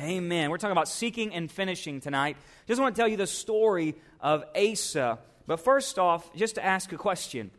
[0.00, 0.50] Amen.
[0.50, 2.36] We're talking about seeking and finishing tonight.
[2.68, 5.18] Just want to tell you the story of Asa.
[5.48, 7.50] But first off, just to ask a question.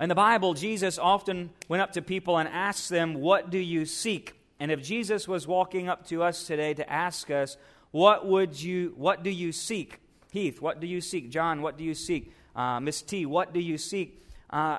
[0.00, 3.86] In the Bible, Jesus often went up to people and asked them, What do you
[3.86, 4.34] seek?
[4.58, 7.56] And if Jesus was walking up to us today to ask us,
[7.92, 10.00] What would you, what do you seek?
[10.32, 11.30] Heath, what do you seek?
[11.30, 12.34] John, what do you seek?
[12.56, 14.20] Uh, Miss T, what do you seek?
[14.50, 14.78] Uh,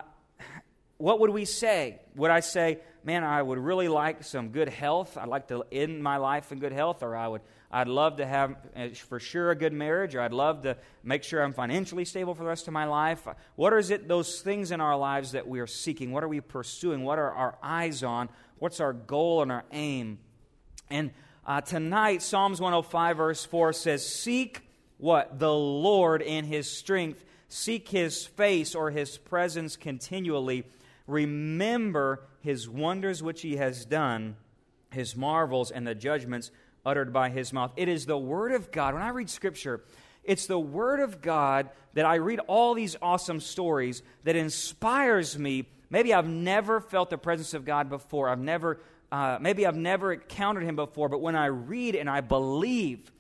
[0.97, 2.01] what would we say?
[2.15, 5.17] Would I say, man, I would really like some good health.
[5.17, 7.41] I'd like to end my life in good health, or I would,
[7.71, 11.23] I'd love to have uh, for sure a good marriage, or I'd love to make
[11.23, 13.27] sure I'm financially stable for the rest of my life.
[13.55, 16.11] What is it, those things in our lives that we are seeking?
[16.11, 17.03] What are we pursuing?
[17.03, 18.29] What are our eyes on?
[18.59, 20.19] What's our goal and our aim?
[20.89, 21.11] And
[21.45, 24.61] uh, tonight, Psalms 105, verse 4 says, Seek
[24.97, 25.39] what?
[25.39, 27.25] The Lord in his strength.
[27.49, 30.63] Seek his face or his presence continually
[31.07, 34.37] Remember his wonders which he has done,
[34.91, 36.51] his marvels, and the judgments
[36.85, 37.71] uttered by his mouth.
[37.75, 38.93] It is the Word of God.
[38.93, 39.83] When I read Scripture,
[40.23, 45.67] it's the Word of God that I read all these awesome stories that inspires me.
[45.89, 48.29] Maybe I've never felt the presence of God before.
[48.29, 48.79] I've never,
[49.11, 51.09] uh, maybe I've never encountered Him before.
[51.09, 53.11] But when I read and I believe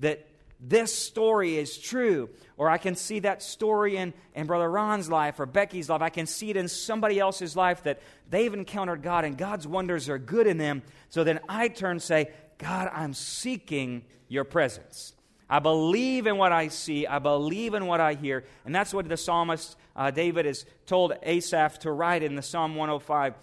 [0.00, 0.26] that
[0.62, 2.30] this story is true.
[2.56, 6.02] Or I can see that story in, in Brother Ron's life or Becky's life.
[6.02, 10.08] I can see it in somebody else's life that they've encountered God and God's wonders
[10.08, 10.82] are good in them.
[11.08, 15.14] So then I turn and say, God, I'm seeking your presence.
[15.50, 17.06] I believe in what I see.
[17.06, 18.44] I believe in what I hear.
[18.64, 22.76] And that's what the psalmist uh, David has told Asaph to write in the Psalm
[22.76, 23.34] 105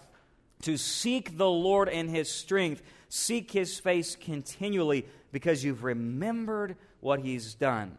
[0.62, 7.20] to seek the Lord in his strength, seek his face continually because you've remembered what
[7.20, 7.98] he's done.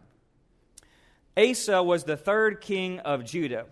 [1.37, 3.65] Asa was the third king of Judah,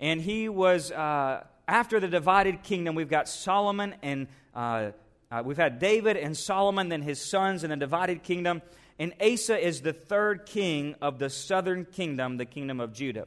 [0.00, 4.90] and he was, uh, after the divided kingdom, we've got Solomon and uh,
[5.32, 8.60] uh, we've had David and Solomon, then his sons in the divided kingdom.
[8.98, 13.26] And Asa is the third king of the southern kingdom, the kingdom of Judah.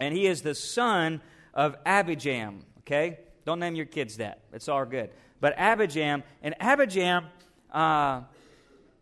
[0.00, 1.20] And he is the son
[1.52, 3.18] of Abijam, okay?
[3.44, 4.40] Don't name your kids that.
[4.54, 5.10] It's all good.
[5.38, 7.26] But Abijam, and Abijam,
[7.72, 8.22] uh,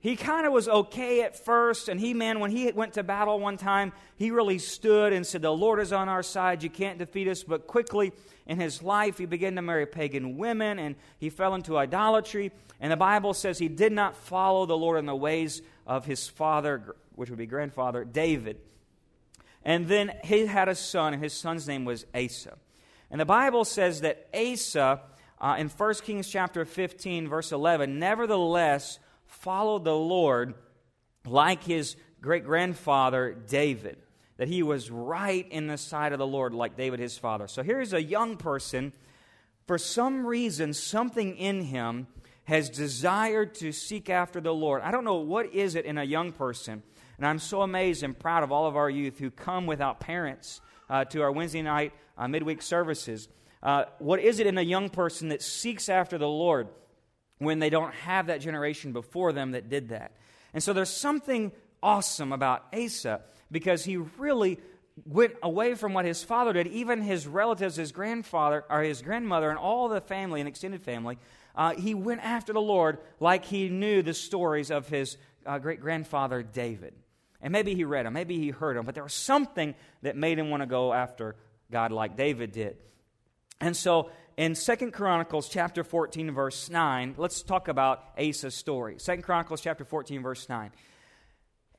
[0.00, 1.88] he kind of was okay at first.
[1.88, 5.42] And he, man, when he went to battle one time, he really stood and said,
[5.42, 6.62] The Lord is on our side.
[6.62, 7.42] You can't defeat us.
[7.42, 8.12] But quickly
[8.46, 12.52] in his life, he began to marry pagan women and he fell into idolatry.
[12.80, 16.28] And the Bible says he did not follow the Lord in the ways of his
[16.28, 18.58] father, which would be grandfather, David.
[19.64, 22.56] And then he had a son, and his son's name was Asa.
[23.10, 25.00] And the Bible says that Asa,
[25.40, 30.54] uh, in 1 Kings chapter 15, verse 11, nevertheless followed the Lord
[31.24, 33.98] like his great grandfather David,
[34.36, 37.46] that he was right in the sight of the Lord like David his father.
[37.48, 38.92] So here's a young person.
[39.66, 42.06] For some reason, something in him
[42.44, 44.82] has desired to seek after the Lord.
[44.82, 46.82] I don't know what is it in a young person.
[47.16, 50.60] And I'm so amazed and proud of all of our youth who come without parents
[50.88, 53.28] uh, to our Wednesday night uh, midweek services.
[53.62, 56.68] Uh, what is it in a young person that seeks after the Lord?
[57.38, 60.12] When they don't have that generation before them that did that.
[60.54, 61.52] And so there's something
[61.82, 63.20] awesome about Asa
[63.50, 64.58] because he really
[65.04, 66.66] went away from what his father did.
[66.68, 71.18] Even his relatives, his grandfather, or his grandmother, and all the family and extended family,
[71.54, 75.80] uh, he went after the Lord like he knew the stories of his uh, great
[75.80, 76.94] grandfather David.
[77.42, 80.38] And maybe he read them, maybe he heard them, but there was something that made
[80.38, 81.36] him want to go after
[81.70, 82.78] God like David did.
[83.60, 88.96] And so in Second Chronicles chapter 14, verse 9, let's talk about Asa's story.
[88.98, 90.70] Second Chronicles chapter 14, verse 9.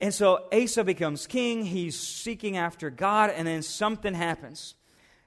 [0.01, 1.65] And so Asa becomes king.
[1.65, 4.75] He's seeking after God, and then something happens.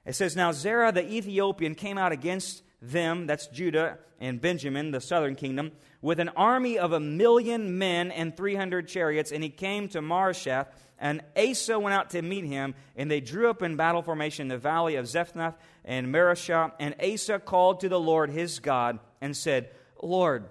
[0.05, 5.01] It says, Now Zerah the Ethiopian came out against them, that's Judah and Benjamin, the
[5.01, 9.89] southern kingdom, with an army of a million men and 300 chariots, and he came
[9.89, 10.67] to Mareshah
[11.01, 14.49] and Asa went out to meet him, and they drew up in battle formation in
[14.49, 16.73] the valley of Zephnath and Mareshah.
[16.79, 19.71] And Asa called to the Lord his God and said,
[20.03, 20.45] Lord,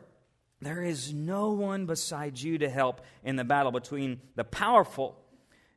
[0.60, 5.18] there is no one beside you to help in the battle between the powerful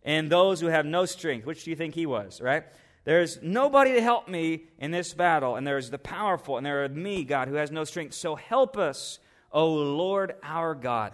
[0.02, 1.46] and those who have no strength.
[1.46, 2.64] Which do you think he was, right?
[3.04, 6.88] There's nobody to help me in this battle, and there's the powerful, and there are
[6.88, 8.14] me, God, who has no strength.
[8.14, 9.18] So help us,
[9.52, 11.12] O Lord our God,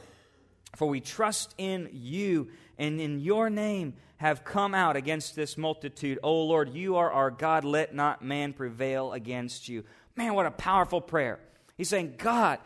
[0.77, 2.49] for we trust in you
[2.79, 6.19] and in your name have come out against this multitude.
[6.23, 7.65] O Lord, you are our God.
[7.65, 9.85] Let not man prevail against you.
[10.17, 11.39] Man, what a powerful prayer.
[11.77, 12.59] He's saying, God,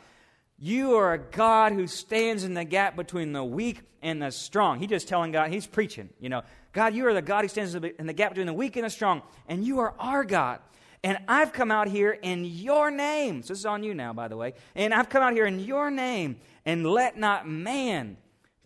[0.58, 4.78] you are a God who stands in the gap between the weak and the strong.
[4.78, 6.42] He's just telling God, he's preaching, you know,
[6.72, 8.90] God, you are the God who stands in the gap between the weak and the
[8.90, 10.60] strong, and you are our God.
[11.04, 13.42] And I've come out here in your name.
[13.42, 14.54] So this is on you now, by the way.
[14.74, 18.16] And I've come out here in your name, and let not man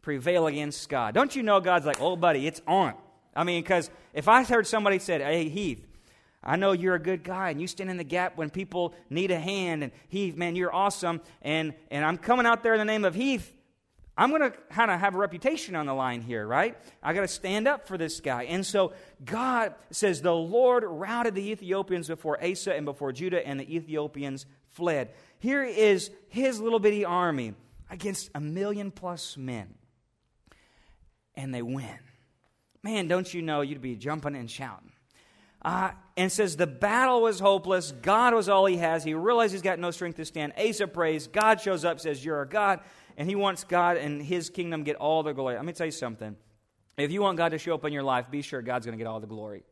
[0.02, 1.14] prevail against God.
[1.14, 2.94] Don't you know God's like, oh, buddy, it's on.
[3.34, 5.86] I mean, because if I heard somebody said, hey, Heath,
[6.44, 9.30] I know you're a good guy and you stand in the gap when people need
[9.30, 12.84] a hand, and Heath, man, you're awesome, and, and I'm coming out there in the
[12.84, 13.52] name of Heath,
[14.16, 16.76] I'm going to kind of have a reputation on the line here, right?
[17.02, 18.44] I got to stand up for this guy.
[18.44, 18.92] And so
[19.24, 24.46] God says, The Lord routed the Ethiopians before Asa and before Judah, and the Ethiopians
[24.70, 25.10] fled.
[25.38, 27.54] Here is his little bitty army
[27.90, 29.74] against a million plus men.
[31.34, 31.98] And they win.
[32.82, 34.92] Man, don't you know you'd be jumping and shouting.
[35.60, 37.92] Uh, and says the battle was hopeless.
[38.00, 39.04] God was all he has.
[39.04, 40.52] He realized he's got no strength to stand.
[40.56, 41.26] Asa prays.
[41.26, 42.80] God shows up, says, You're a God
[43.16, 45.56] and he wants God and his kingdom get all the glory.
[45.56, 46.36] Let me tell you something.
[46.96, 49.02] If you want God to show up in your life, be sure God's going to
[49.02, 49.64] get all the glory.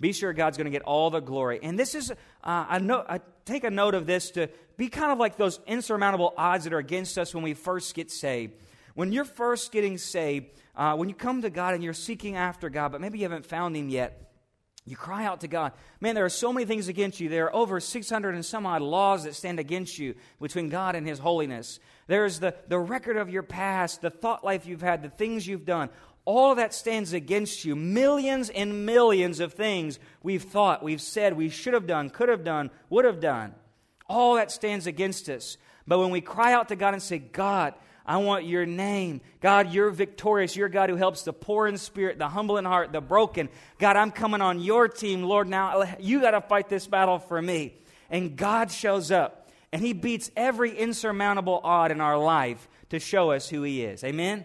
[0.00, 1.60] Be sure God's going to get all the glory.
[1.62, 4.48] And this is, uh, I, know, I take a note of this to
[4.78, 8.10] be kind of like those insurmountable odds that are against us when we first get
[8.10, 8.54] saved.
[8.94, 12.70] When you're first getting saved, uh, when you come to God and you're seeking after
[12.70, 14.29] God, but maybe you haven't found Him yet,
[14.90, 15.72] you cry out to God.
[16.00, 17.28] Man, there are so many things against you.
[17.28, 21.06] There are over 600 and some odd laws that stand against you between God and
[21.06, 21.78] His holiness.
[22.06, 25.64] There's the, the record of your past, the thought life you've had, the things you've
[25.64, 25.90] done.
[26.24, 27.74] All that stands against you.
[27.76, 32.44] Millions and millions of things we've thought, we've said, we should have done, could have
[32.44, 33.54] done, would have done.
[34.08, 35.56] All that stands against us.
[35.86, 37.74] But when we cry out to God and say, God,
[38.10, 39.20] I want your name.
[39.40, 40.56] God, you're victorious.
[40.56, 43.48] You're God who helps the poor in spirit, the humble in heart, the broken.
[43.78, 45.22] God, I'm coming on your team.
[45.22, 47.72] Lord, now you got to fight this battle for me.
[48.10, 49.48] And God shows up.
[49.72, 54.02] And he beats every insurmountable odd in our life to show us who he is.
[54.02, 54.44] Amen?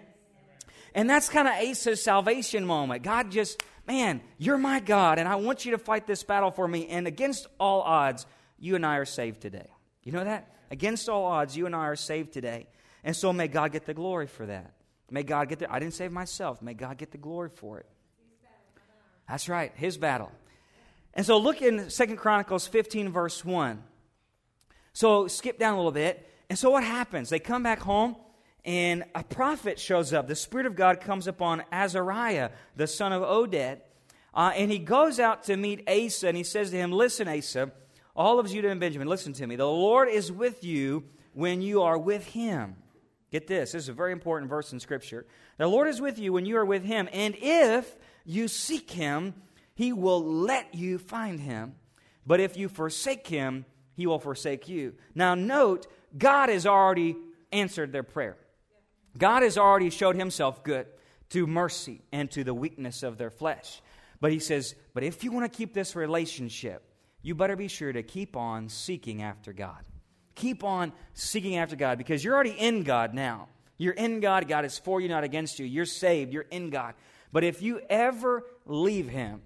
[0.93, 3.01] And that's kind of Asa's salvation moment.
[3.01, 6.67] God just, man, you're my God, and I want you to fight this battle for
[6.67, 6.85] me.
[6.89, 8.27] And against all odds,
[8.59, 9.71] you and I are saved today.
[10.03, 10.53] You know that?
[10.69, 12.67] Against all odds, you and I are saved today.
[13.05, 14.73] And so may God get the glory for that.
[15.11, 16.61] May God get the I didn't save myself.
[16.61, 17.85] May God get the glory for it.
[19.29, 20.31] That's right, his battle.
[21.13, 23.81] And so look in Second Chronicles 15, verse 1.
[24.91, 26.27] So skip down a little bit.
[26.49, 27.29] And so what happens?
[27.29, 28.15] They come back home,
[28.65, 30.27] and a prophet shows up.
[30.27, 33.81] The Spirit of God comes upon Azariah, the son of Oded.
[34.33, 37.71] Uh, and he goes out to meet Asa, and he says to him, Listen, Asa,
[38.15, 39.55] all of Judah and Benjamin, listen to me.
[39.55, 42.75] The Lord is with you when you are with him.
[43.35, 45.25] Get this, this is a very important verse in Scripture.
[45.57, 49.33] The Lord is with you when you are with him, and if you seek him,
[49.73, 51.75] he will let you find him.
[52.25, 54.93] But if you forsake him, he will forsake you.
[55.15, 55.87] Now, note,
[56.17, 57.17] God has already
[57.51, 58.37] answered their prayer.
[59.17, 60.87] God has already showed himself good
[61.31, 63.81] to mercy and to the weakness of their flesh.
[64.21, 66.89] But he says, but if you want to keep this relationship,
[67.21, 69.83] you better be sure to keep on seeking after God.
[70.35, 73.47] Keep on seeking after God because you're already in God now.
[73.77, 74.47] You're in God.
[74.47, 75.65] God is for you, not against you.
[75.65, 76.33] You're saved.
[76.33, 76.93] You're in God.
[77.31, 79.41] But if you ever leave Him,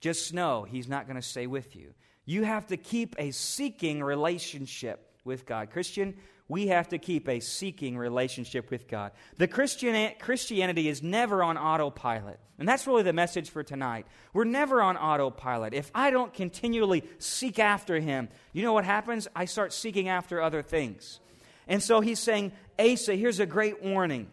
[0.00, 1.94] just know He's not going to stay with you.
[2.24, 5.70] You have to keep a seeking relationship with God.
[5.70, 6.16] Christian,
[6.48, 9.12] we have to keep a seeking relationship with God.
[9.38, 12.38] The Christian, Christianity is never on autopilot.
[12.58, 14.06] And that's really the message for tonight.
[14.32, 15.72] We're never on autopilot.
[15.72, 19.26] If I don't continually seek after Him, you know what happens?
[19.34, 21.18] I start seeking after other things.
[21.66, 24.28] And so he's saying, Asa, here's a great warning.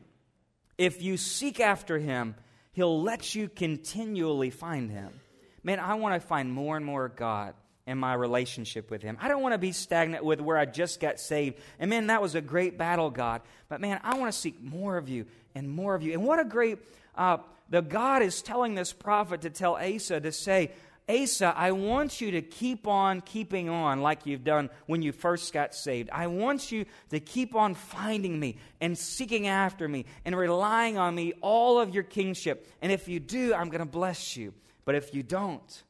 [0.78, 2.36] If you seek after Him,
[2.74, 5.20] He'll let you continually find Him.
[5.64, 7.54] Man, I want to find more and more of God
[7.92, 9.18] in my relationship with Him.
[9.22, 11.60] I don't want to be stagnant with where I just got saved.
[11.78, 13.42] And man, that was a great battle, God.
[13.70, 16.14] But man, I want to seek more of you and more of you.
[16.14, 16.80] And what a great,
[17.16, 17.38] uh,
[17.70, 20.72] the God is telling this prophet to tell Asa to say,
[21.10, 25.52] Asa, I want you to keep on keeping on like you've done when you first
[25.52, 26.10] got saved.
[26.12, 31.14] I want you to keep on finding me and seeking after me and relying on
[31.14, 32.68] me all of your kingship.
[32.82, 34.54] And if you do, I'm going to bless you.
[34.86, 35.84] But if you don't,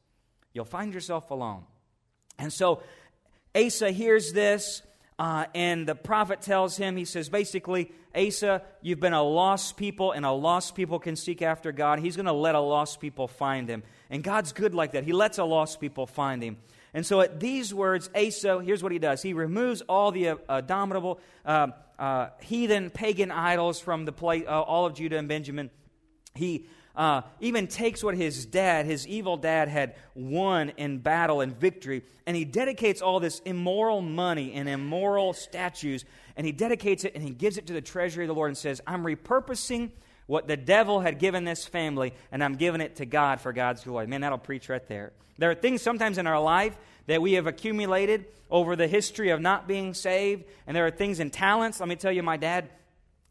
[0.53, 1.63] you'll find yourself alone.
[2.41, 2.81] And so
[3.55, 4.81] Asa hears this,
[5.19, 10.11] uh, and the prophet tells him, he says, basically, Asa, you've been a lost people,
[10.11, 11.99] and a lost people can seek after God.
[11.99, 13.83] He's going to let a lost people find him.
[14.09, 15.03] And God's good like that.
[15.03, 16.57] He lets a lost people find him.
[16.95, 19.21] And so at these words, Asa, here's what he does.
[19.21, 21.67] He removes all the uh, abominable, uh,
[21.99, 25.69] uh, heathen, pagan idols from the place, uh, all of Judah and Benjamin.
[26.33, 31.57] He uh, even takes what his dad, his evil dad, had won in battle and
[31.57, 36.05] victory, and he dedicates all this immoral money and immoral statues,
[36.35, 38.57] and he dedicates it and he gives it to the treasury of the Lord and
[38.57, 39.91] says, I'm repurposing
[40.27, 43.83] what the devil had given this family, and I'm giving it to God for God's
[43.83, 44.07] glory.
[44.07, 45.11] Man, that'll preach right there.
[45.37, 49.41] There are things sometimes in our life that we have accumulated over the history of
[49.41, 50.45] not being saved.
[50.67, 51.79] And there are things in talents.
[51.79, 52.69] Let me tell you, my dad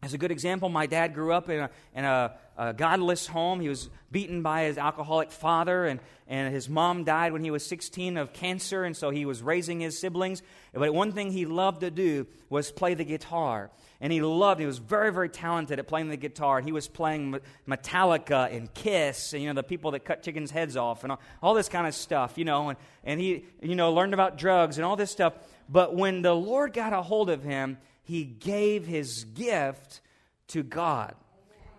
[0.03, 3.61] as a good example, my dad grew up in a, in a, a, godless home.
[3.61, 7.65] He was beaten by his alcoholic father, and, and his mom died when he was
[7.65, 10.43] 16 of cancer, and so he was raising his siblings.
[10.73, 13.71] But one thing he loved to do was play the guitar.
[14.01, 16.61] And he loved, he was very, very talented at playing the guitar.
[16.61, 17.39] He was playing
[17.69, 21.21] Metallica and Kiss, and, you know, the people that cut chickens' heads off, and all,
[21.43, 22.71] all this kind of stuff, you know.
[22.71, 25.35] And, and he, you know, learned about drugs and all this stuff.
[25.69, 30.01] But when the Lord got a hold of him, he gave his gift
[30.49, 31.15] to God.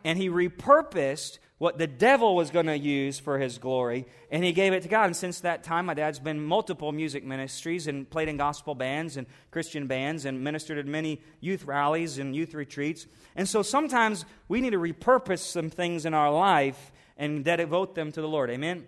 [0.04, 4.52] And he repurposed what the devil was going to use for his glory, and he
[4.52, 5.06] gave it to God.
[5.06, 9.16] And since that time, my dad's been multiple music ministries and played in gospel bands
[9.16, 13.06] and Christian bands and ministered at many youth rallies and youth retreats.
[13.36, 18.12] And so sometimes we need to repurpose some things in our life and devote them
[18.12, 18.50] to the Lord.
[18.50, 18.88] Amen?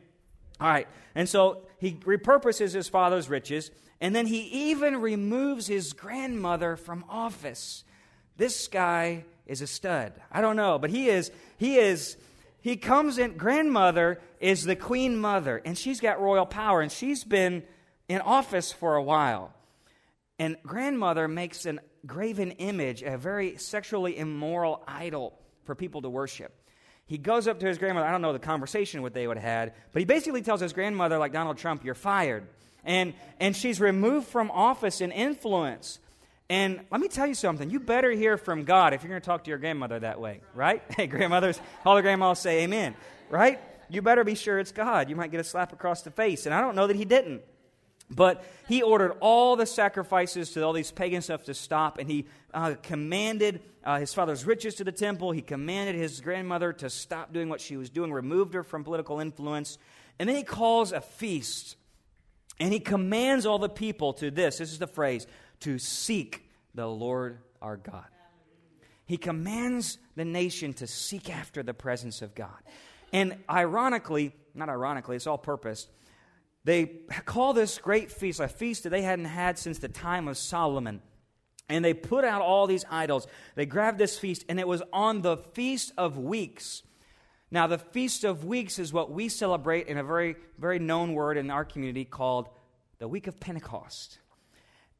[0.59, 0.87] All right.
[1.13, 3.69] And so he repurposes his father's riches,
[4.01, 7.83] and then he even removes his grandmother from office.
[8.35, 10.13] This guy is a stud.
[10.31, 12.17] I don't know, but he is, he is,
[12.61, 17.23] he comes in, grandmother is the queen mother, and she's got royal power, and she's
[17.23, 17.63] been
[18.07, 19.53] in office for a while.
[20.39, 26.53] And grandmother makes a graven image, a very sexually immoral idol for people to worship.
[27.05, 28.07] He goes up to his grandmother.
[28.07, 30.73] I don't know the conversation what they would have had, but he basically tells his
[30.73, 32.47] grandmother, like Donald Trump, you're fired
[32.83, 35.99] and, and she's removed from office and influence.
[36.49, 37.69] And let me tell you something.
[37.69, 40.41] You better hear from God if you're going to talk to your grandmother that way,
[40.53, 40.83] right?
[40.95, 42.95] Hey, grandmothers, all the grandmas say amen,
[43.29, 43.59] right?
[43.89, 45.09] You better be sure it's God.
[45.09, 46.45] You might get a slap across the face.
[46.45, 47.41] And I don't know that he didn't.
[48.09, 52.25] But he ordered all the sacrifices to all these pagan stuff to stop, and he
[52.53, 55.31] uh, commanded uh, his father's riches to the temple.
[55.31, 59.19] He commanded his grandmother to stop doing what she was doing, removed her from political
[59.19, 59.77] influence.
[60.19, 61.75] And then he calls a feast
[62.59, 65.25] and he commands all the people to this this is the phrase
[65.63, 68.05] to seek the Lord our God.
[69.05, 72.57] He commands the nation to seek after the presence of God.
[73.11, 75.87] And ironically, not ironically, it's all purpose.
[76.63, 76.85] They
[77.25, 81.01] call this great feast a feast that they hadn't had since the time of Solomon.
[81.69, 83.27] And they put out all these idols.
[83.55, 86.83] They grabbed this feast, and it was on the Feast of Weeks.
[87.51, 91.37] Now, the Feast of Weeks is what we celebrate in a very, very known word
[91.37, 92.49] in our community called
[92.99, 94.17] the week of Pentecost.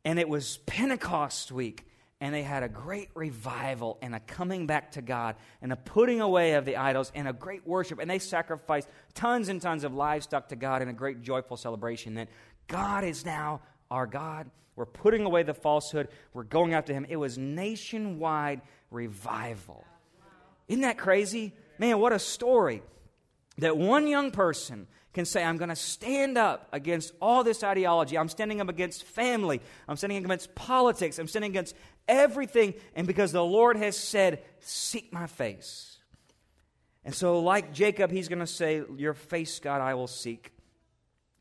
[0.06, 1.86] And it was Pentecost week,
[2.20, 6.22] and they had a great revival and a coming back to God and a putting
[6.22, 8.00] away of the idols and a great worship.
[8.00, 12.16] And they sacrificed tons and tons of livestock to God in a great joyful celebration
[12.16, 12.30] that
[12.68, 14.50] God is now our God.
[14.76, 17.06] We're putting away the falsehood, we're going after Him.
[17.08, 19.86] It was nationwide revival.
[20.68, 21.54] Isn't that crazy?
[21.78, 22.82] Man, what a story
[23.58, 28.18] that one young person can say, I'm going to stand up against all this ideology.
[28.18, 29.62] I'm standing up against family.
[29.88, 31.20] I'm standing up against politics.
[31.20, 31.76] I'm standing against
[32.08, 32.74] everything.
[32.96, 35.98] And because the Lord has said, Seek my face.
[37.06, 40.52] And so, like Jacob, he's going to say, Your face, God, I will seek.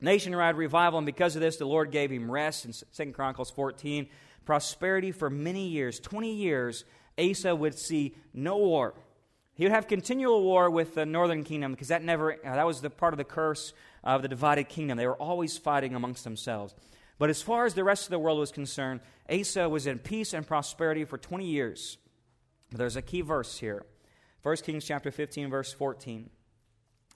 [0.01, 4.09] Nationwide revival, and because of this, the Lord gave him rest in 2 Chronicles 14.
[4.45, 6.85] Prosperity for many years, 20 years,
[7.17, 8.95] Asa would see no war.
[9.55, 12.81] He would have continual war with the northern kingdom because that never uh, that was
[12.81, 14.97] the part of the curse of the divided kingdom.
[14.97, 16.75] They were always fighting amongst themselves.
[17.19, 20.33] But as far as the rest of the world was concerned, Asa was in peace
[20.33, 21.99] and prosperity for 20 years.
[22.71, 23.85] But there's a key verse here.
[24.43, 26.31] 1 Kings chapter 15 verse 14.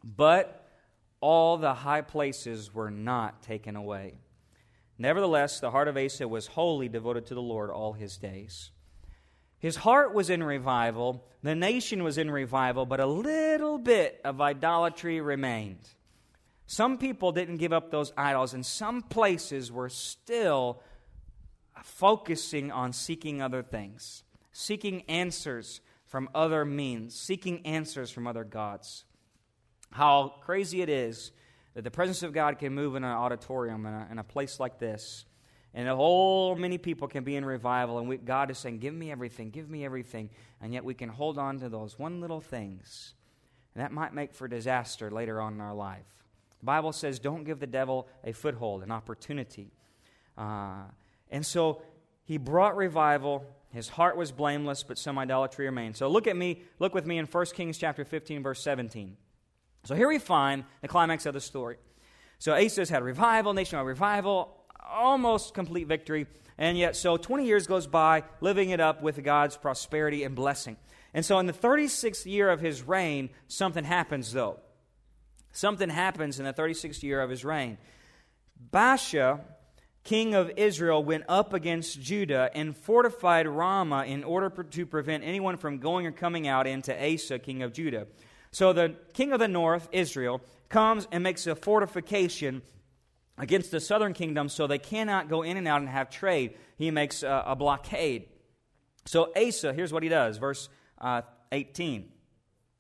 [0.04, 0.68] But
[1.20, 4.18] all the high places were not taken away.
[4.98, 8.70] Nevertheless, the heart of Asa was wholly devoted to the Lord all his days.
[9.58, 14.40] His heart was in revival, the nation was in revival, but a little bit of
[14.40, 15.88] idolatry remained.
[16.66, 20.82] Some people didn't give up those idols, and some places were still
[21.84, 29.04] focusing on seeking other things, seeking answers from other means, seeking answers from other gods.
[29.90, 31.32] How crazy it is
[31.74, 34.58] that the presence of God can move in an auditorium in a, in a place
[34.58, 35.24] like this
[35.76, 38.94] and a whole many people can be in revival, and we, God is saying, Give
[38.94, 40.30] me everything, give me everything.
[40.62, 43.12] And yet we can hold on to those one little things.
[43.74, 46.06] And that might make for disaster later on in our life.
[46.60, 49.70] The Bible says, Don't give the devil a foothold, an opportunity.
[50.38, 50.84] Uh,
[51.30, 51.82] and so
[52.24, 53.44] he brought revival.
[53.70, 55.98] His heart was blameless, but some idolatry remained.
[55.98, 59.14] So look at me, look with me in 1 Kings chapter 15, verse 17.
[59.84, 61.76] So here we find the climax of the story.
[62.38, 64.56] So Asa's had revival, nationwide revival
[64.90, 66.26] almost complete victory.
[66.58, 70.76] And yet, so 20 years goes by living it up with God's prosperity and blessing.
[71.12, 74.60] And so, in the 36th year of his reign, something happens, though.
[75.52, 77.78] Something happens in the 36th year of his reign.
[78.70, 79.40] Baasha,
[80.04, 85.56] king of Israel, went up against Judah and fortified Ramah in order to prevent anyone
[85.56, 88.06] from going or coming out into Asa, king of Judah.
[88.50, 92.62] So the king of the north, Israel, comes and makes a fortification
[93.38, 96.54] against the southern kingdom so they cannot go in and out and have trade.
[96.76, 98.28] He makes a, a blockade.
[99.04, 100.68] So Asa, here's what he does, verse
[101.00, 102.10] uh, 18.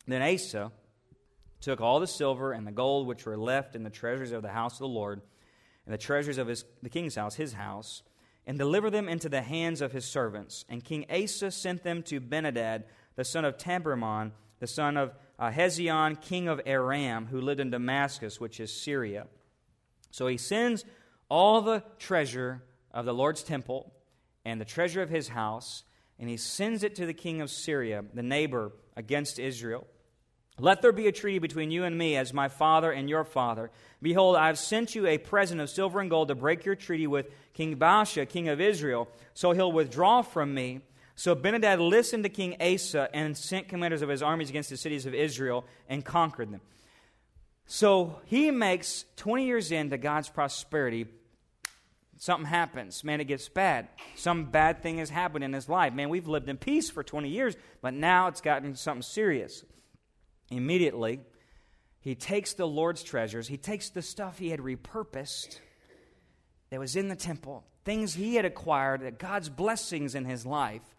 [0.06, 0.72] Then Asa
[1.60, 4.50] took all the silver and the gold which were left in the treasures of the
[4.50, 5.20] house of the Lord
[5.84, 8.02] and the treasures of his, the king's house, his house,
[8.46, 10.64] and delivered them into the hands of his servants.
[10.68, 12.84] And King Asa sent them to Ben-hadad,
[13.14, 17.70] the son of Tabrimmon, the son of uh, Hezion, king of Aram, who lived in
[17.70, 19.26] Damascus, which is Syria.
[20.10, 20.84] So he sends
[21.28, 23.92] all the treasure of the Lord's temple
[24.44, 25.84] and the treasure of his house,
[26.18, 29.86] and he sends it to the king of Syria, the neighbor against Israel.
[30.58, 33.70] Let there be a treaty between you and me, as my father and your father.
[34.00, 37.06] Behold, I have sent you a present of silver and gold to break your treaty
[37.06, 40.80] with King Baasha, king of Israel, so he'll withdraw from me.
[41.14, 45.04] So Ben-hadad listened to King Asa and sent commanders of his armies against the cities
[45.04, 46.62] of Israel and conquered them.
[47.66, 51.06] So he makes 20 years into God's prosperity,
[52.18, 53.02] something happens.
[53.02, 53.88] Man, it gets bad.
[54.14, 55.92] Some bad thing has happened in his life.
[55.92, 59.64] Man, we've lived in peace for 20 years, but now it's gotten something serious.
[60.50, 61.20] Immediately,
[62.00, 65.58] he takes the Lord's treasures, he takes the stuff he had repurposed
[66.70, 70.94] that was in the temple, things he had acquired, God's blessings in his life,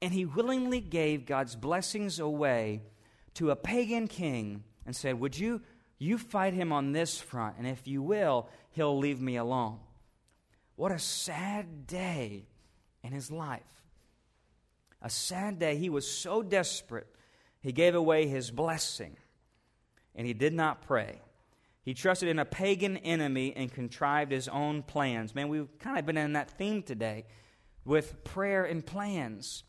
[0.00, 2.82] and he willingly gave God's blessings away
[3.34, 5.60] to a pagan king and said, Would you,
[5.98, 9.78] you fight him on this front, and if you will, he'll leave me alone.
[10.76, 12.46] What a sad day
[13.02, 13.62] in his life.
[15.02, 15.76] A sad day.
[15.76, 17.06] He was so desperate
[17.60, 19.16] he gave away his blessing,
[20.14, 21.20] and he did not pray.
[21.82, 25.34] He trusted in a pagan enemy and contrived his own plans.
[25.34, 27.24] Man, we've kind of been in that theme today
[27.84, 29.64] with prayer and plans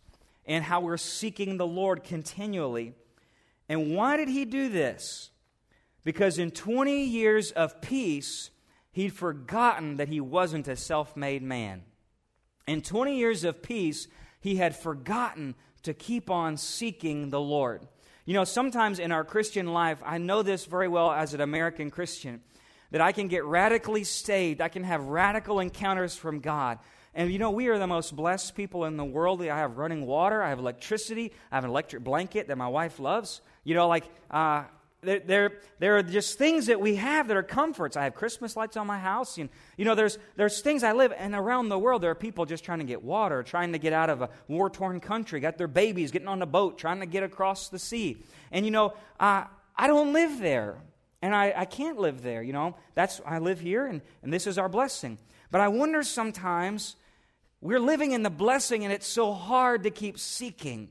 [0.46, 2.94] and how we're seeking the Lord continually.
[3.70, 5.32] And why did he do this?
[6.04, 8.50] Because in 20 years of peace,
[8.92, 11.84] he'd forgotten that he wasn't a self made man.
[12.68, 14.08] In 20 years of peace,
[14.40, 17.88] he had forgotten to keep on seeking the Lord.
[18.26, 21.90] You know, sometimes in our Christian life, I know this very well as an American
[21.90, 22.42] Christian,
[22.92, 24.62] that I can get radically saved.
[24.62, 26.80] I can have radical encounters from God.
[27.14, 29.42] And you know, we are the most blessed people in the world.
[29.42, 33.00] I have running water, I have electricity, I have an electric blanket that my wife
[33.00, 33.42] loves.
[33.64, 34.66] You know, like, uh,
[35.02, 37.96] there, there, there are just things that we have that are comforts.
[37.96, 39.38] I have Christmas lights on my house.
[39.38, 42.46] And, you know, there's, there's things I live, and around the world, there are people
[42.46, 45.58] just trying to get water, trying to get out of a war torn country, got
[45.58, 48.24] their babies getting on a boat, trying to get across the sea.
[48.52, 50.78] And, you know, uh, I don't live there,
[51.22, 52.44] and I, I can't live there.
[52.44, 55.18] You know, that's, I live here, and, and this is our blessing.
[55.52, 56.98] But I wonder sometimes
[57.62, 60.90] we're living in the blessing, and it's so hard to keep seeking.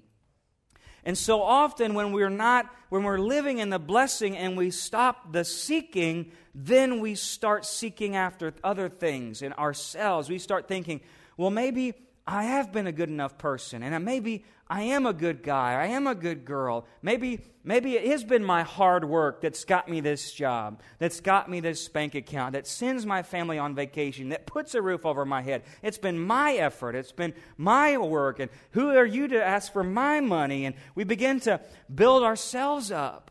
[1.09, 5.33] And so often when we're not, when we're living in the blessing and we stop
[5.33, 10.29] the seeking, then we start seeking after other things in ourselves.
[10.29, 11.01] We start thinking,
[11.39, 11.95] well, maybe
[12.31, 15.87] I have been a good enough person, and maybe I am a good guy, I
[15.87, 16.87] am a good girl.
[17.01, 21.51] Maybe, maybe it has been my hard work that's got me this job, that's got
[21.51, 25.25] me this bank account, that sends my family on vacation, that puts a roof over
[25.25, 25.63] my head.
[25.83, 29.83] It's been my effort, it's been my work, and who are you to ask for
[29.83, 30.67] my money?
[30.67, 31.63] And we begin to
[31.93, 33.31] build ourselves up,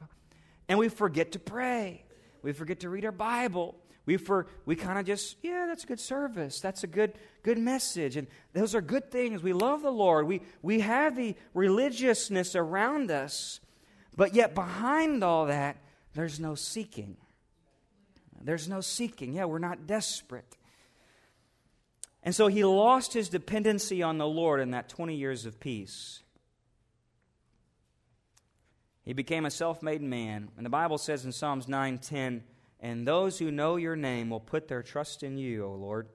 [0.68, 2.04] and we forget to pray.
[2.42, 3.76] We forget to read our Bible.
[4.08, 6.62] We, for, we kind of just, yeah, that's a good service.
[6.62, 7.12] That's a good,
[7.43, 8.15] good message.
[8.15, 9.43] And those are good things.
[9.43, 10.26] We love the Lord.
[10.26, 13.60] We, we have the religiousness around us.
[14.15, 15.76] But yet, behind all that,
[16.13, 17.17] there's no seeking.
[18.41, 19.34] There's no seeking.
[19.34, 20.56] Yeah, we're not desperate.
[22.24, 26.22] And so he lost his dependency on the Lord in that 20 years of peace.
[29.04, 30.48] He became a self made man.
[30.56, 32.43] And the Bible says in Psalms 9 10,
[32.80, 36.10] and those who know your name will put their trust in you, O Lord.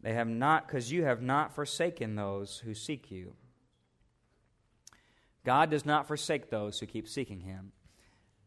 [0.00, 3.34] They have not, because you have not forsaken those who seek you.
[5.44, 7.72] God does not forsake those who keep seeking him.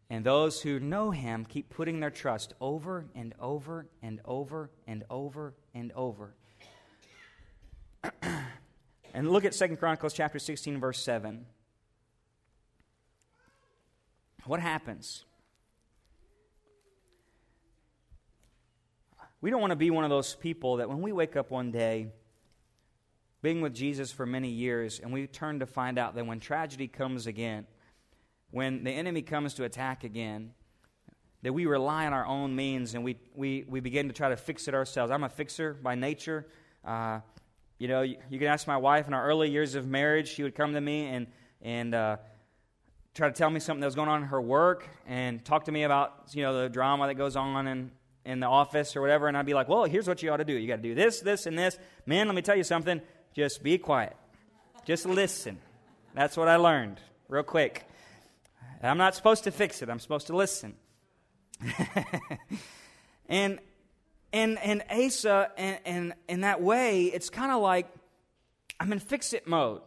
[0.10, 5.04] And those who know him keep putting their trust over and over and over and
[5.10, 6.34] over and over.
[9.14, 11.46] and look at Second Chronicles chapter 16, verse 7.
[14.46, 15.26] What happens?
[19.42, 21.72] We don't want to be one of those people that when we wake up one
[21.72, 22.08] day,
[23.42, 26.88] being with Jesus for many years, and we turn to find out that when tragedy
[26.88, 27.66] comes again,
[28.52, 30.52] when the enemy comes to attack again,
[31.42, 34.36] that we rely on our own means and we, we, we begin to try to
[34.36, 35.10] fix it ourselves.
[35.10, 36.48] I'm a fixer by nature.
[36.84, 37.22] Uh,
[37.78, 40.44] you know, you, you, can ask my wife in our early years of marriage, she
[40.44, 41.28] would come to me and,
[41.62, 42.18] and uh,
[43.14, 45.72] try to tell me something that was going on in her work and talk to
[45.72, 47.92] me about, you know, the drama that goes on in,
[48.26, 49.28] in the office or whatever.
[49.28, 50.54] And I'd be like, well, here's what you ought to do.
[50.54, 51.78] You got to do this, this, and this.
[52.06, 53.02] Man, let me tell you something.
[53.34, 54.16] Just be quiet.
[54.86, 55.58] Just listen.
[56.14, 57.86] That's what I learned real quick.
[58.82, 60.76] I'm not supposed to fix it, I'm supposed to listen.
[63.30, 63.60] and
[64.32, 67.88] and and Asa and, and in that way, it's kind of like
[68.80, 69.82] I'm in fix it mode.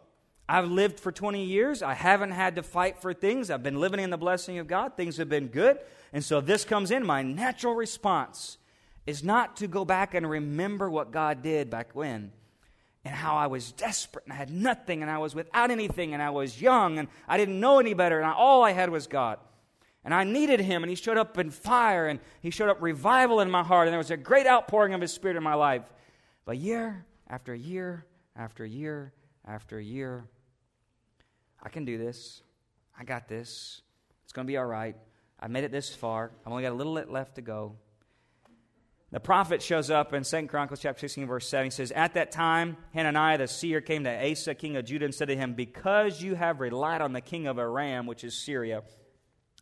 [0.49, 1.83] I've lived for 20 years.
[1.83, 3.51] I haven't had to fight for things.
[3.51, 4.97] I've been living in the blessing of God.
[4.97, 5.79] Things have been good.
[6.13, 7.07] And so this comes in.
[7.07, 8.59] My natural response
[9.07, 12.33] is not to go back and remember what God did back when
[13.05, 16.23] and how I was desperate and I had nothing and I was without anything and
[16.23, 19.39] I was young and I didn't know any better and all I had was God.
[20.05, 23.39] And I needed him, and he showed up in fire, and he showed up revival
[23.39, 25.85] in my heart, and there was a great outpouring of his spirit in my life.
[26.45, 29.13] But year after year after year
[29.47, 30.25] after a year,
[31.63, 32.43] I can do this.
[32.99, 33.83] I got this.
[34.25, 34.97] It's going to be all right.
[35.41, 36.31] I made it this far.
[36.45, 37.77] I've only got a little bit left to go.
[39.11, 41.67] The prophet shows up in 2 Chronicles chapter 16, verse 7.
[41.67, 45.15] He says, At that time, Hananiah the seer came to Asa, king of Judah, and
[45.15, 48.83] said to him, Because you have relied on the king of Aram, which is Syria,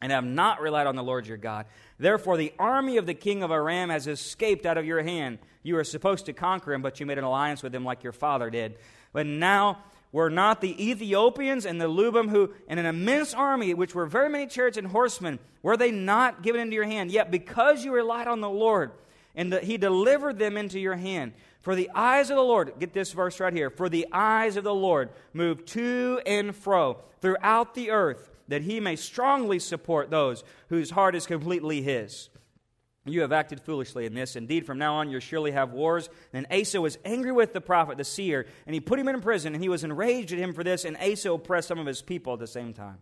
[0.01, 1.67] and have not relied on the Lord your God.
[1.99, 5.41] Therefore, the army of the king of Aram has escaped out of your hand.
[5.65, 8.13] You were supposed to conquer him, but you made an alliance with him like your
[8.13, 8.77] father did.
[9.13, 9.79] But now
[10.13, 14.29] were not the Ethiopians and the Lubim, who, and an immense army, which were very
[14.29, 17.11] many chariots and horsemen, were they not given into your hand?
[17.11, 18.91] Yet because you relied on the Lord,
[19.35, 21.33] and the, he delivered them into your hand.
[21.61, 24.65] For the eyes of the Lord, get this verse right here, for the eyes of
[24.65, 30.43] the Lord move to and fro throughout the earth that he may strongly support those
[30.71, 32.30] whose heart is completely his.
[33.11, 34.37] You have acted foolishly in this.
[34.37, 36.09] Indeed, from now on you'll surely have wars.
[36.33, 39.55] Then Asa was angry with the prophet, the seer, and he put him in prison,
[39.55, 42.33] and he was enraged at him for this, and Asa oppressed some of his people
[42.33, 42.99] at the same time.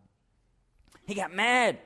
[1.07, 1.79] He got mad.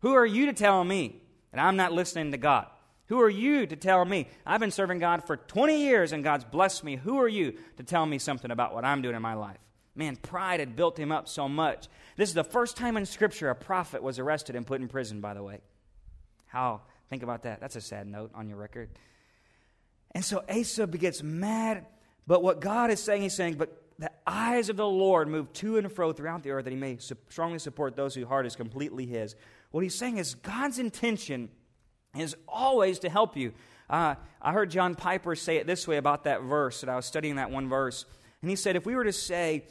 [0.00, 2.66] Who are you to tell me that I'm not listening to God?
[3.06, 4.28] Who are you to tell me?
[4.46, 6.96] I've been serving God for 20 years and God's blessed me.
[6.96, 9.58] Who are you to tell me something about what I'm doing in my life?
[9.94, 11.86] Man, pride had built him up so much.
[12.16, 15.20] This is the first time in Scripture a prophet was arrested and put in prison,
[15.20, 15.60] by the way.
[16.46, 16.82] How?
[17.10, 17.60] Think about that.
[17.60, 18.90] That's a sad note on your record.
[20.12, 21.86] And so Asa gets mad,
[22.26, 25.76] but what God is saying, he's saying, but the eyes of the Lord move to
[25.76, 29.06] and fro throughout the earth that he may strongly support those whose heart is completely
[29.06, 29.36] his.
[29.70, 31.48] What he's saying is God's intention
[32.16, 33.52] is always to help you.
[33.90, 37.06] Uh, I heard John Piper say it this way about that verse that I was
[37.06, 38.04] studying that one verse.
[38.40, 39.64] And he said, if we were to say,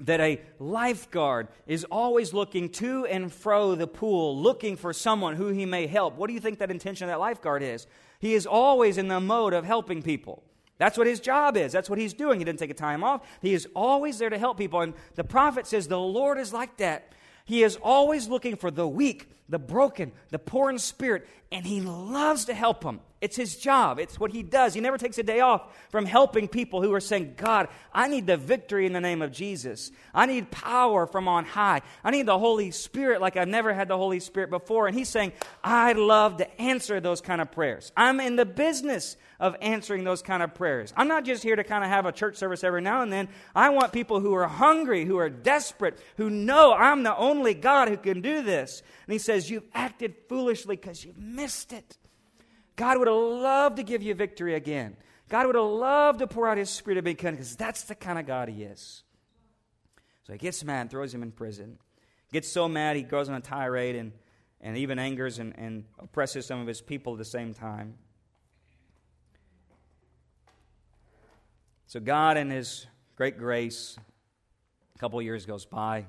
[0.00, 5.48] that a lifeguard is always looking to and fro the pool, looking for someone who
[5.48, 6.16] he may help.
[6.16, 7.86] What do you think that intention of that lifeguard is?
[8.18, 10.42] He is always in the mode of helping people.
[10.78, 11.72] That's what his job is.
[11.72, 12.40] That's what he's doing.
[12.40, 13.22] He didn't take a time off.
[13.40, 14.80] He is always there to help people.
[14.80, 17.12] And the prophet says the Lord is like that.
[17.44, 21.80] He is always looking for the weak, the broken, the poor in spirit, and he
[21.80, 23.00] loves to help them.
[23.20, 23.98] It's his job.
[23.98, 24.74] It's what he does.
[24.74, 28.26] He never takes a day off from helping people who are saying, God, I need
[28.26, 29.90] the victory in the name of Jesus.
[30.12, 31.80] I need power from on high.
[32.02, 34.88] I need the Holy Spirit like I've never had the Holy Spirit before.
[34.88, 37.92] And he's saying, I love to answer those kind of prayers.
[37.96, 40.92] I'm in the business of answering those kind of prayers.
[40.96, 43.28] I'm not just here to kind of have a church service every now and then.
[43.54, 47.88] I want people who are hungry, who are desperate, who know I'm the only God
[47.88, 48.82] who can do this.
[49.06, 51.96] And he says, You've acted foolishly because you've missed it.
[52.76, 54.96] God would have loved to give you victory again.
[55.28, 58.26] God would have loved to pour out his spirit of because that's the kind of
[58.26, 59.02] God he is.
[60.24, 61.78] So he gets mad and throws him in prison.
[62.32, 64.12] Gets so mad he goes on a tirade and,
[64.60, 67.94] and even angers and, and oppresses some of his people at the same time.
[71.86, 73.96] So God, in his great grace,
[74.96, 76.06] a couple years goes by,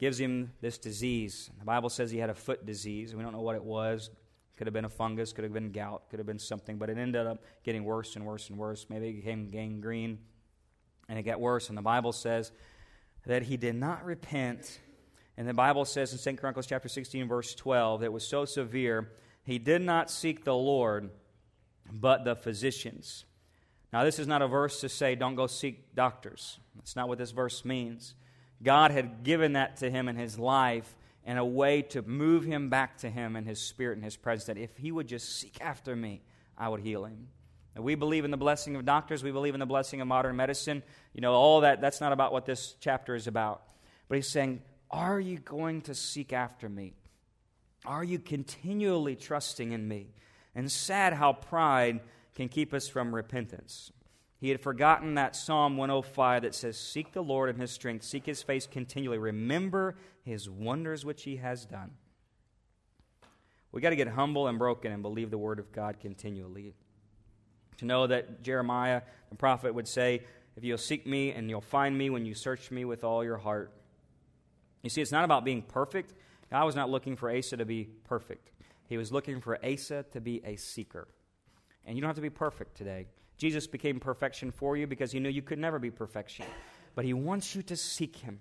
[0.00, 1.50] gives him this disease.
[1.58, 3.14] The Bible says he had a foot disease.
[3.14, 4.10] We don't know what it was.
[4.56, 6.98] Could have been a fungus, could have been gout, could have been something, but it
[6.98, 8.86] ended up getting worse and worse and worse.
[8.88, 10.18] Maybe it became gangrene,
[11.08, 11.68] and it got worse.
[11.68, 12.50] And the Bible says
[13.26, 14.80] that he did not repent.
[15.36, 19.12] And the Bible says in 2 Chronicles chapter 16, verse 12, it was so severe,
[19.44, 21.10] he did not seek the Lord,
[21.92, 23.24] but the physicians.
[23.92, 26.58] Now, this is not a verse to say, don't go seek doctors.
[26.76, 28.14] That's not what this verse means.
[28.62, 32.68] God had given that to him in his life and a way to move him
[32.70, 34.46] back to him and his spirit and his presence.
[34.46, 36.22] That if he would just seek after me,
[36.56, 37.28] I would heal him.
[37.74, 39.22] And we believe in the blessing of doctors.
[39.22, 40.82] We believe in the blessing of modern medicine.
[41.14, 43.62] You know, all that, that's not about what this chapter is about.
[44.08, 46.94] But he's saying, Are you going to seek after me?
[47.86, 50.08] Are you continually trusting in me?
[50.54, 52.00] And sad how pride
[52.34, 53.92] can keep us from repentance.
[54.40, 58.24] He had forgotten that Psalm 105 that says, Seek the Lord in his strength, seek
[58.24, 61.90] his face continually, remember his wonders which he has done.
[63.70, 66.74] We got to get humble and broken and believe the word of God continually.
[67.78, 70.22] To know that Jeremiah, the prophet, would say,
[70.56, 73.36] If you'll seek me and you'll find me when you search me with all your
[73.36, 73.72] heart.
[74.82, 76.14] You see, it's not about being perfect.
[76.50, 78.52] God was not looking for Asa to be perfect,
[78.88, 81.08] He was looking for Asa to be a seeker.
[81.84, 83.06] And you don't have to be perfect today.
[83.40, 86.44] Jesus became perfection for you because he knew you could never be perfection.
[86.94, 88.40] But he wants you to seek him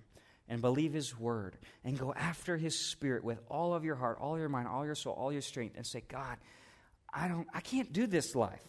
[0.49, 4.37] and believe his word and go after his spirit with all of your heart, all
[4.37, 6.37] your mind, all your soul, all your strength and say, God,
[7.13, 8.65] I don't I can't do this life.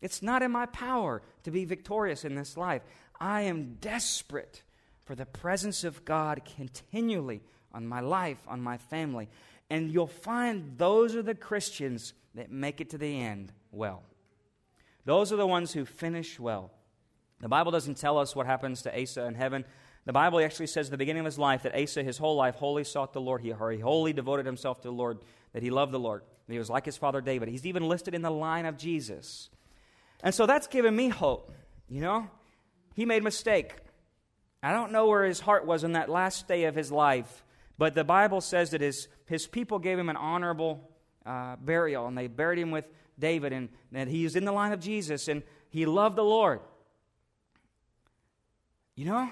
[0.00, 2.80] It's not in my power to be victorious in this life.
[3.20, 4.62] I am desperate
[5.04, 7.42] for the presence of God continually
[7.74, 9.28] on my life, on my family.
[9.68, 14.02] And you'll find those are the Christians that make it to the end well.
[15.08, 16.70] Those are the ones who finish well.
[17.40, 19.64] The Bible doesn't tell us what happens to Asa in heaven.
[20.04, 22.56] The Bible actually says at the beginning of his life that Asa, his whole life,
[22.56, 23.40] wholly sought the Lord.
[23.40, 25.20] He, wholly devoted himself to the Lord,
[25.54, 27.48] that he loved the Lord, that he was like his father David.
[27.48, 29.48] He's even listed in the line of Jesus.
[30.22, 31.54] And so that's given me hope.
[31.88, 32.28] You know,
[32.94, 33.76] he made a mistake.
[34.62, 37.46] I don't know where his heart was in that last day of his life,
[37.78, 40.86] but the Bible says that his, his people gave him an honorable
[41.24, 42.86] uh, burial, and they buried him with
[43.18, 46.60] David, and that he is in the line of Jesus, and he loved the Lord.
[48.94, 49.30] You know,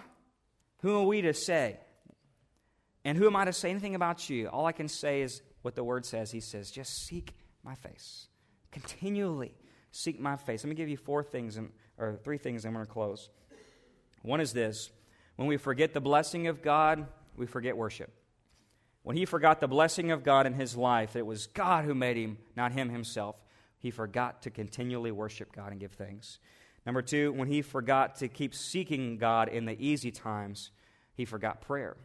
[0.82, 1.78] who are we to say?
[3.04, 4.48] And who am I to say anything about you?
[4.48, 6.30] All I can say is what the word says.
[6.30, 8.28] He says, just seek my face.
[8.72, 9.54] Continually
[9.96, 10.62] seek my face.
[10.62, 13.30] Let me give you four things, and, or three things, and I'm going to close.
[14.22, 14.90] One is this
[15.36, 18.12] when we forget the blessing of God, we forget worship.
[19.02, 22.16] When he forgot the blessing of God in his life, it was God who made
[22.16, 23.40] him, not him himself
[23.78, 26.38] he forgot to continually worship God and give thanks.
[26.84, 30.70] Number two, when he forgot to keep seeking God in the easy times,
[31.14, 31.96] he forgot prayer.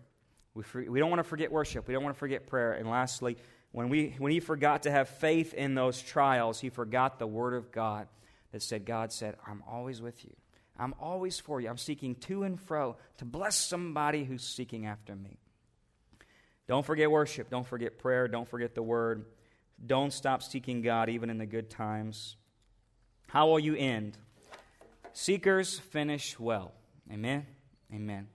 [0.53, 1.87] We, for, we don't want to forget worship.
[1.87, 2.73] We don't want to forget prayer.
[2.73, 3.37] And lastly,
[3.71, 7.53] when, we, when he forgot to have faith in those trials, he forgot the word
[7.53, 8.07] of God
[8.51, 10.35] that said, God said, I'm always with you.
[10.77, 11.69] I'm always for you.
[11.69, 15.37] I'm seeking to and fro to bless somebody who's seeking after me.
[16.67, 17.49] Don't forget worship.
[17.49, 18.27] Don't forget prayer.
[18.27, 19.25] Don't forget the word.
[19.85, 22.35] Don't stop seeking God even in the good times.
[23.27, 24.17] How will you end?
[25.13, 26.73] Seekers finish well.
[27.11, 27.45] Amen.
[27.93, 28.27] Amen.